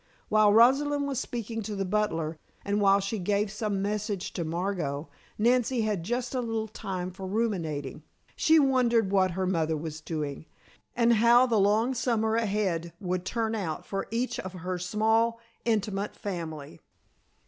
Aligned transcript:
While 0.29 0.51
Rosalind 0.51 1.07
was 1.07 1.19
speaking 1.19 1.61
to 1.61 1.75
the 1.75 1.85
butler, 1.85 2.39
and 2.65 2.81
while 2.81 2.99
she 2.99 3.19
gave 3.19 3.51
some 3.51 3.83
message 3.83 4.33
to 4.33 4.43
Margot, 4.43 5.07
Nancy 5.37 5.81
had 5.81 6.01
just 6.01 6.33
a 6.33 6.41
little 6.41 6.67
time 6.67 7.11
for 7.11 7.27
ruminating. 7.27 8.01
She 8.35 8.57
wondered 8.57 9.11
what 9.11 9.29
her 9.37 9.45
mother 9.45 9.77
was 9.77 10.01
doing. 10.01 10.47
And 10.95 11.13
how 11.13 11.45
the 11.45 11.59
long 11.59 11.93
summer 11.93 12.35
ahead 12.35 12.93
would 12.99 13.25
turn 13.25 13.53
out 13.53 13.85
for 13.85 14.07
each 14.09 14.39
of 14.39 14.53
her 14.53 14.79
small, 14.79 15.39
intimate 15.65 16.15
family. 16.15 16.79